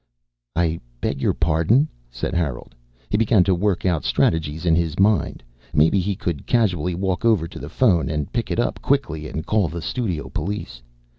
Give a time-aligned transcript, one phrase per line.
[0.55, 2.73] "I beg your pardon?" said Harold.
[3.11, 5.43] He began to work out strategies in his mind.
[5.75, 9.45] Maybe he could casually walk over to the phone and pick it up quickly and
[9.45, 10.81] call the studio police.